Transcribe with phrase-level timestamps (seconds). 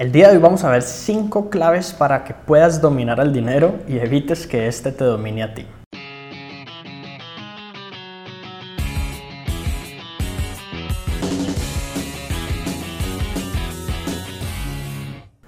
[0.00, 3.74] El día de hoy vamos a ver 5 claves para que puedas dominar el dinero
[3.86, 5.66] y evites que éste te domine a ti.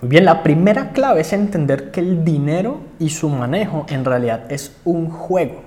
[0.02, 4.76] Bien, la primera clave es entender que el dinero y su manejo en realidad es
[4.84, 5.62] un juego.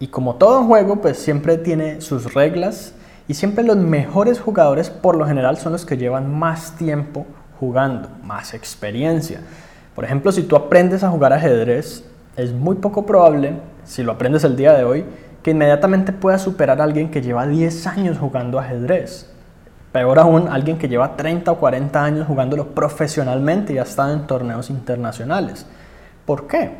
[0.00, 2.94] Y como todo juego, pues siempre tiene sus reglas
[3.26, 7.26] y siempre los mejores jugadores por lo general son los que llevan más tiempo
[7.58, 9.40] jugando, más experiencia.
[9.94, 12.04] Por ejemplo, si tú aprendes a jugar ajedrez,
[12.36, 13.54] es muy poco probable,
[13.84, 15.04] si lo aprendes el día de hoy,
[15.42, 19.28] que inmediatamente puedas superar a alguien que lleva 10 años jugando ajedrez.
[19.92, 24.26] Peor aún, alguien que lleva 30 o 40 años jugándolo profesionalmente y ha estado en
[24.26, 25.66] torneos internacionales.
[26.26, 26.72] ¿Por qué?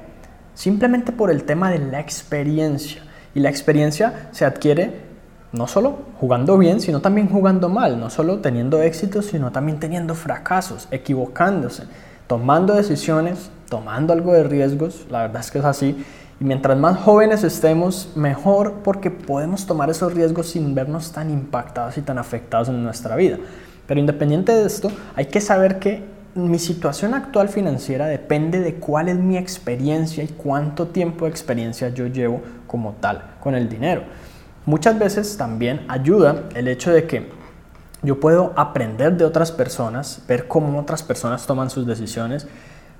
[0.54, 3.02] Simplemente por el tema de la experiencia.
[3.34, 5.07] Y la experiencia se adquiere
[5.52, 10.14] no solo jugando bien, sino también jugando mal, no solo teniendo éxitos, sino también teniendo
[10.14, 11.84] fracasos, equivocándose,
[12.26, 16.04] tomando decisiones, tomando algo de riesgos, la verdad es que es así.
[16.40, 21.98] Y mientras más jóvenes estemos, mejor porque podemos tomar esos riesgos sin vernos tan impactados
[21.98, 23.38] y tan afectados en nuestra vida.
[23.86, 29.08] Pero independiente de esto, hay que saber que mi situación actual financiera depende de cuál
[29.08, 34.02] es mi experiencia y cuánto tiempo de experiencia yo llevo como tal con el dinero.
[34.68, 37.30] Muchas veces también ayuda el hecho de que
[38.02, 42.46] yo puedo aprender de otras personas, ver cómo otras personas toman sus decisiones,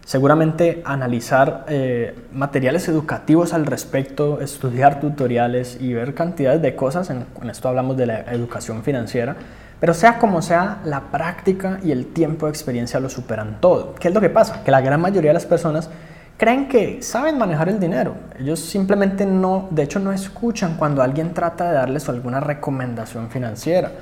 [0.07, 7.27] seguramente analizar eh, materiales educativos al respecto, estudiar tutoriales y ver cantidades de cosas, en,
[7.51, 9.37] esto hablamos de la educación financiera,
[9.79, 13.95] pero sea como sea, la práctica y el tiempo de experiencia lo superan todo.
[13.97, 14.65] ¿Qué es lo que pasa?
[14.65, 15.91] Que la gran mayoría de las personas
[16.39, 18.15] creen que saben manejar el dinero.
[18.39, 23.93] Ellos simplemente no, de hecho no escuchan cuando alguien trata de darles alguna recomendación financiera.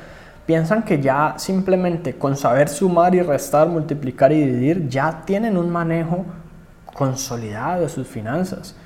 [0.44, 5.70] Piensan que ya simplemente con saber sumar y restar, multiplicar y dividir, ya tienen un
[5.70, 6.24] manejo
[6.94, 8.76] consolidado de sus finanzas.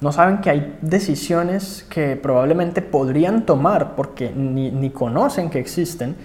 [0.00, 6.16] No saben que hay decisiones que probablemente podrían tomar porque ni, conocen que existen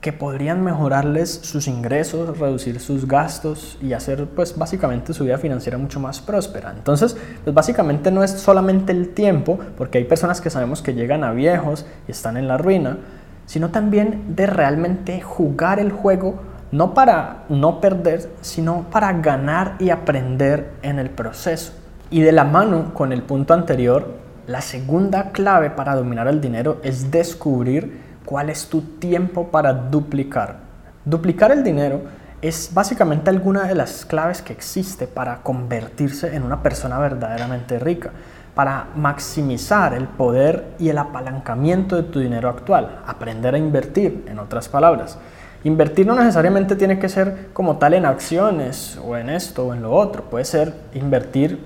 [0.00, 5.76] que podrían mejorarles sus ingresos, reducir sus gastos y hacer pues básicamente su vida financiera
[5.76, 6.72] mucho más próspera.
[6.74, 11.22] Entonces, pues básicamente no es solamente el tiempo, porque hay personas que sabemos que llegan
[11.22, 12.96] a viejos y están en la ruina,
[13.44, 16.40] sino también de realmente jugar el juego
[16.72, 21.72] no para no perder, sino para ganar y aprender en el proceso.
[22.10, 24.14] Y de la mano con el punto anterior,
[24.46, 30.58] la segunda clave para dominar el dinero es descubrir cuál es tu tiempo para duplicar.
[31.04, 32.02] Duplicar el dinero
[32.40, 38.12] es básicamente alguna de las claves que existe para convertirse en una persona verdaderamente rica,
[38.54, 44.38] para maximizar el poder y el apalancamiento de tu dinero actual, aprender a invertir, en
[44.38, 45.18] otras palabras.
[45.64, 49.82] Invertir no necesariamente tiene que ser como tal en acciones o en esto o en
[49.82, 51.58] lo otro, puede ser invertir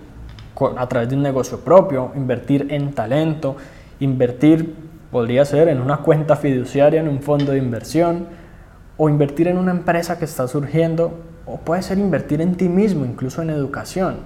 [0.79, 3.55] a través de un negocio propio, invertir en talento,
[4.01, 8.27] invertir Podría ser en una cuenta fiduciaria, en un fondo de inversión,
[8.97, 13.05] o invertir en una empresa que está surgiendo, o puede ser invertir en ti mismo,
[13.05, 14.17] incluso en educación.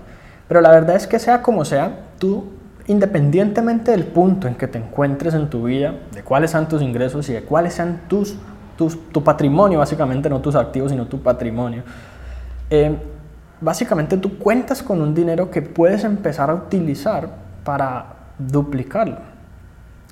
[0.48, 2.46] Pero la verdad es que sea como sea, tú,
[2.86, 7.28] independientemente del punto en que te encuentres en tu vida, de cuáles sean tus ingresos
[7.28, 8.38] y de cuáles sean tus,
[8.78, 11.82] tu patrimonio, básicamente no tus activos, sino tu patrimonio,
[12.70, 12.96] eh,
[13.60, 17.28] básicamente tú cuentas con un dinero que puedes empezar a utilizar
[17.62, 18.06] para
[18.38, 19.36] duplicarlo.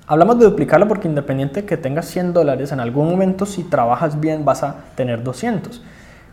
[0.09, 4.44] Hablamos de duplicarlo porque independiente que tengas 100 dólares, en algún momento si trabajas bien
[4.44, 5.83] vas a tener 200.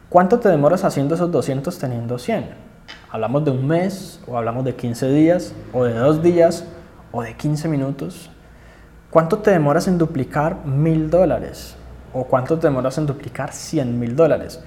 [0.09, 2.49] ¿Cuánto te demoras haciendo esos 200 teniendo 100?
[3.11, 6.65] Hablamos de un mes, o hablamos de 15 días, o de dos días,
[7.11, 8.29] o de 15 minutos.
[9.09, 11.75] ¿Cuánto te demoras en duplicar 1000 dólares?
[12.13, 14.61] ¿O cuánto te demoras en duplicar 100 mil dólares?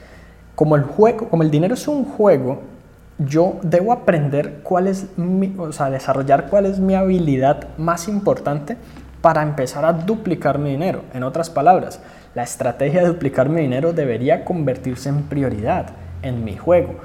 [0.56, 2.62] Como el, juego, como el dinero es un juego,
[3.18, 8.76] yo debo aprender cuál es mi, o sea, desarrollar cuál es mi habilidad más importante
[9.22, 11.02] para empezar a duplicar mi dinero.
[11.14, 12.00] En otras palabras,
[12.34, 15.86] la estrategia de duplicar mi dinero debería convertirse en prioridad
[16.22, 16.96] en mi juego.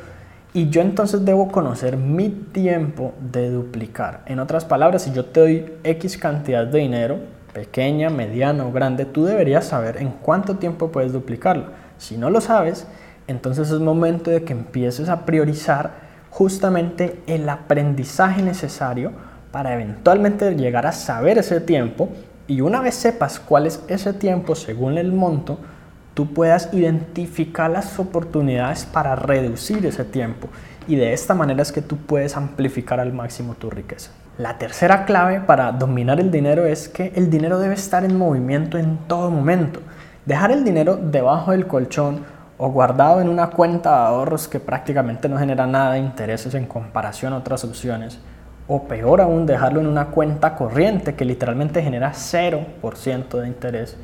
[0.53, 4.21] Y yo entonces debo conocer mi tiempo de duplicar.
[4.25, 7.19] En otras palabras, si yo te doy X cantidad de dinero,
[7.53, 11.67] pequeña, mediana o grande, tú deberías saber en cuánto tiempo puedes duplicarlo.
[11.97, 12.85] Si no lo sabes,
[13.27, 15.91] entonces es momento de que empieces a priorizar
[16.29, 19.11] justamente el aprendizaje necesario
[19.51, 22.09] para eventualmente llegar a saber ese tiempo
[22.47, 25.59] y una vez sepas cuál es ese tiempo según el monto,
[26.13, 30.49] tú puedas identificar las oportunidades para reducir ese tiempo
[30.87, 34.11] y de esta manera es que tú puedes amplificar al máximo tu riqueza.
[34.37, 38.77] La tercera clave para dominar el dinero es que el dinero debe estar en movimiento
[38.77, 39.81] en todo momento.
[40.25, 42.21] Dejar el dinero debajo del colchón
[42.63, 46.67] o guardado en una cuenta de ahorros que prácticamente no genera nada de intereses en
[46.67, 48.19] comparación a otras opciones,
[48.67, 53.97] o peor aún dejarlo en una cuenta corriente que literalmente genera 0% de interés,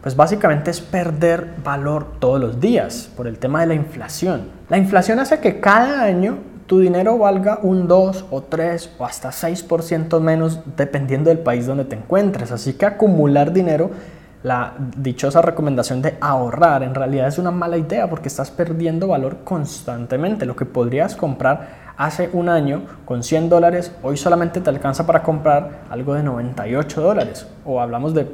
[0.00, 4.42] pues básicamente es perder valor todos los días por el tema de la inflación.
[4.68, 9.30] La inflación hace que cada año tu dinero valga un 2 o 3 o hasta
[9.30, 12.52] 6% menos dependiendo del país donde te encuentres.
[12.52, 13.90] Así que acumular dinero
[14.48, 19.44] la dichosa recomendación de ahorrar en realidad es una mala idea porque estás perdiendo valor
[19.44, 20.46] constantemente.
[20.46, 25.22] Lo que podrías comprar hace un año con 100 dólares, hoy solamente te alcanza para
[25.22, 28.26] comprar algo de 98 dólares o hablamos de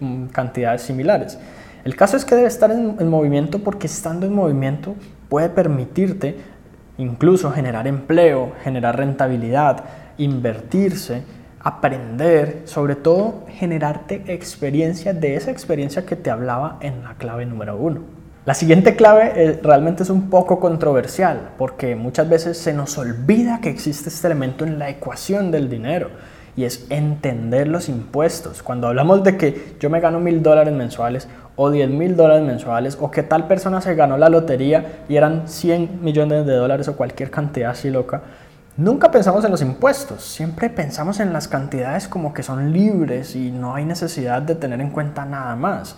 [0.00, 1.38] mm, cantidades similares.
[1.84, 4.96] El caso es que debe estar en, en movimiento porque estando en movimiento
[5.28, 6.36] puede permitirte
[6.98, 9.84] incluso generar empleo, generar rentabilidad,
[10.18, 11.22] invertirse
[11.60, 17.76] aprender, sobre todo generarte experiencia de esa experiencia que te hablaba en la clave número
[17.76, 18.00] uno.
[18.46, 23.60] La siguiente clave eh, realmente es un poco controversial porque muchas veces se nos olvida
[23.60, 26.08] que existe este elemento en la ecuación del dinero
[26.56, 28.62] y es entender los impuestos.
[28.62, 32.96] Cuando hablamos de que yo me gano mil dólares mensuales o diez mil dólares mensuales
[32.98, 36.96] o que tal persona se ganó la lotería y eran 100 millones de dólares o
[36.96, 38.22] cualquier cantidad así loca,
[38.76, 43.50] Nunca pensamos en los impuestos, siempre pensamos en las cantidades como que son libres y
[43.50, 45.96] no hay necesidad de tener en cuenta nada más.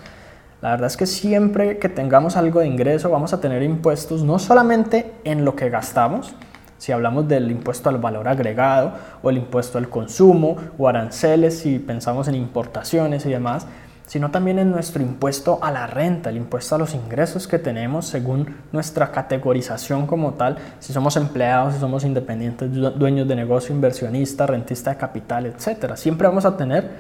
[0.62, 4.38] La verdad es que siempre que tengamos algo de ingreso vamos a tener impuestos no
[4.38, 6.34] solamente en lo que gastamos,
[6.78, 11.78] si hablamos del impuesto al valor agregado o el impuesto al consumo o aranceles si
[11.78, 13.66] pensamos en importaciones y demás,
[14.12, 18.04] sino también en nuestro impuesto a la renta, el impuesto a los ingresos que tenemos
[18.04, 24.46] según nuestra categorización como tal, si somos empleados, si somos independientes, dueños de negocio, inversionista,
[24.46, 25.94] rentista de capital, etc.
[25.94, 26.90] Siempre vamos a tener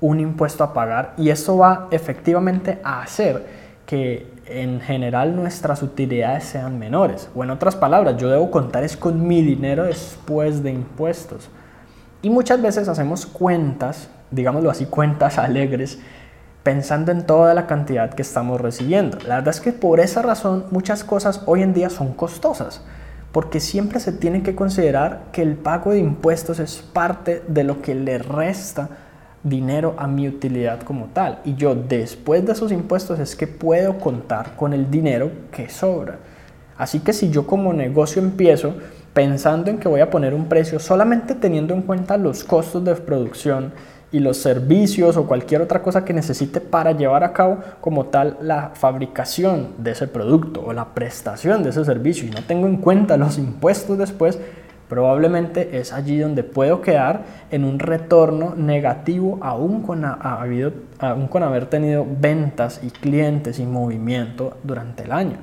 [0.00, 3.46] un impuesto a pagar y eso va efectivamente a hacer
[3.86, 7.30] que en general nuestras utilidades sean menores.
[7.36, 11.48] O en otras palabras, yo debo contar es con mi dinero después de impuestos.
[12.22, 16.00] Y muchas veces hacemos cuentas, digámoslo así, cuentas alegres,
[16.66, 19.18] pensando en toda la cantidad que estamos recibiendo.
[19.28, 22.82] La verdad es que por esa razón muchas cosas hoy en día son costosas,
[23.30, 27.82] porque siempre se tiene que considerar que el pago de impuestos es parte de lo
[27.82, 28.88] que le resta
[29.44, 31.38] dinero a mi utilidad como tal.
[31.44, 36.18] Y yo después de esos impuestos es que puedo contar con el dinero que sobra.
[36.76, 38.74] Así que si yo como negocio empiezo
[39.14, 42.96] pensando en que voy a poner un precio solamente teniendo en cuenta los costos de
[42.96, 43.72] producción,
[44.16, 48.38] y los servicios o cualquier otra cosa que necesite para llevar a cabo como tal
[48.40, 52.78] la fabricación de ese producto o la prestación de ese servicio y no tengo en
[52.78, 54.38] cuenta los impuestos después,
[54.88, 61.42] probablemente es allí donde puedo quedar en un retorno negativo aún con, habido, aún con
[61.42, 65.36] haber tenido ventas y clientes y movimiento durante el año.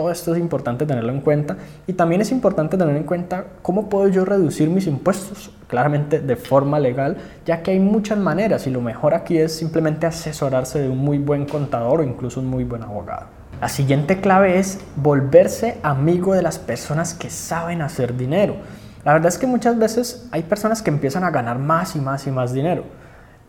[0.00, 3.90] Todo esto es importante tenerlo en cuenta y también es importante tener en cuenta cómo
[3.90, 8.70] puedo yo reducir mis impuestos, claramente de forma legal, ya que hay muchas maneras y
[8.70, 12.64] lo mejor aquí es simplemente asesorarse de un muy buen contador o incluso un muy
[12.64, 13.26] buen abogado.
[13.60, 18.54] La siguiente clave es volverse amigo de las personas que saben hacer dinero.
[19.04, 22.26] La verdad es que muchas veces hay personas que empiezan a ganar más y más
[22.26, 22.84] y más dinero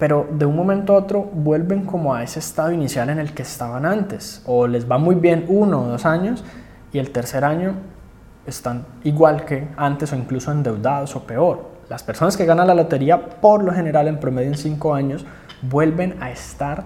[0.01, 3.43] pero de un momento a otro vuelven como a ese estado inicial en el que
[3.43, 6.43] estaban antes, o les va muy bien uno o dos años
[6.91, 7.75] y el tercer año
[8.47, 11.69] están igual que antes o incluso endeudados o peor.
[11.87, 15.23] Las personas que ganan la lotería por lo general en promedio en cinco años
[15.61, 16.83] vuelven a estar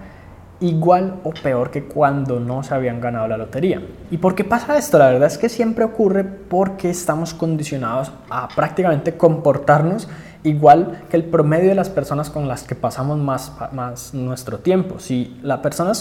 [0.60, 3.80] igual o peor que cuando no se habían ganado la lotería.
[4.10, 4.98] ¿Y por qué pasa esto?
[4.98, 10.06] La verdad es que siempre ocurre porque estamos condicionados a prácticamente comportarnos
[10.46, 14.98] igual que el promedio de las personas con las que pasamos más, más nuestro tiempo.
[14.98, 15.92] Si la persona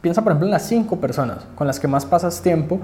[0.00, 2.80] piensa por ejemplo en las cinco personas con las que más pasas tiempo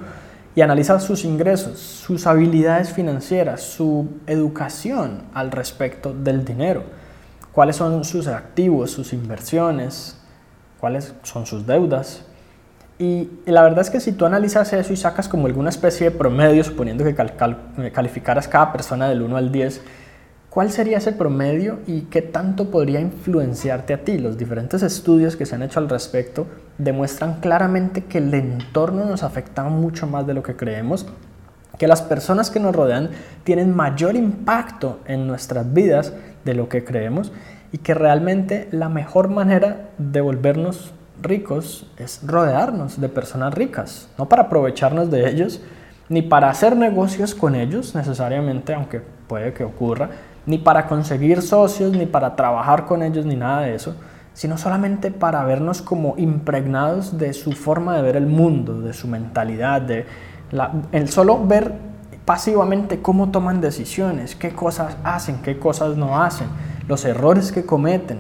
[0.54, 6.84] y analiza sus ingresos, sus habilidades financieras, su educación al respecto del dinero,
[7.52, 10.16] cuáles son sus activos, sus inversiones,
[10.80, 12.22] cuáles son sus deudas.
[12.98, 16.16] Y, la verdad es que si tú analizas eso y sacas como alguna especie de
[16.16, 17.14] promedio, suponiendo que
[17.92, 19.80] calificaras cada persona del 1 al 10,
[20.50, 24.16] ¿Cuál sería ese promedio y qué tanto podría influenciarte a ti?
[24.16, 26.46] Los diferentes estudios que se han hecho al respecto
[26.78, 31.06] demuestran claramente que el entorno nos afecta mucho más de lo que creemos,
[31.76, 33.10] que las personas que nos rodean
[33.44, 36.14] tienen mayor impacto en nuestras vidas
[36.46, 37.30] de lo que creemos
[37.70, 44.30] y que realmente la mejor manera de volvernos ricos es rodearnos de personas ricas, no
[44.30, 45.60] para aprovecharnos de ellos,
[46.08, 50.08] ni para hacer negocios con ellos necesariamente, aunque puede que ocurra,
[50.48, 53.94] ni para conseguir socios, ni para trabajar con ellos, ni nada de eso,
[54.32, 59.08] sino solamente para vernos como impregnados de su forma de ver el mundo, de su
[59.08, 60.06] mentalidad, de
[60.92, 61.74] el solo ver
[62.24, 66.46] pasivamente cómo toman decisiones, qué cosas hacen, qué cosas no hacen,
[66.88, 68.18] los errores que cometen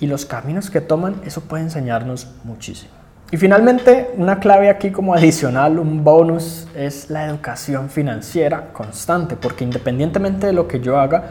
[0.00, 3.03] y los caminos que toman, eso puede enseñarnos muchísimo.
[3.34, 9.64] Y finalmente, una clave aquí como adicional, un bonus, es la educación financiera constante, porque
[9.64, 11.30] independientemente de lo que yo haga,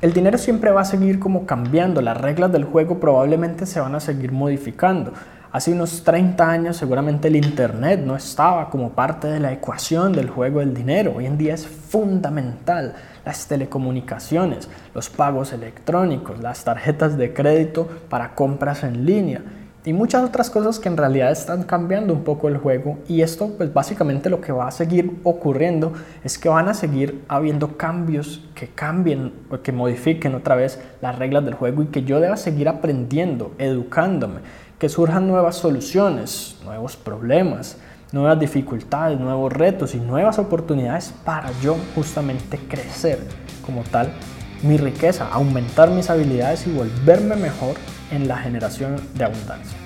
[0.00, 3.94] el dinero siempre va a seguir como cambiando, las reglas del juego probablemente se van
[3.94, 5.12] a seguir modificando.
[5.52, 10.30] Hace unos 30 años seguramente el Internet no estaba como parte de la ecuación del
[10.30, 11.12] juego del dinero.
[11.14, 18.34] Hoy en día es fundamental las telecomunicaciones, los pagos electrónicos, las tarjetas de crédito para
[18.34, 19.42] compras en línea
[19.86, 22.98] y muchas otras cosas que en realidad están cambiando un poco el juego.
[23.06, 27.22] Y esto pues básicamente lo que va a seguir ocurriendo es que van a seguir
[27.28, 32.04] habiendo cambios que cambien o que modifiquen otra vez las reglas del juego y que
[32.04, 34.40] yo deba seguir aprendiendo, educándome,
[34.78, 37.76] que surjan nuevas soluciones, nuevos problemas,
[38.10, 43.18] nuevas dificultades, nuevos retos y nuevas oportunidades para yo justamente crecer
[43.66, 44.12] como tal
[44.62, 47.74] mi riqueza, aumentar mis habilidades y volverme mejor
[48.14, 49.83] en la generación de abundancia.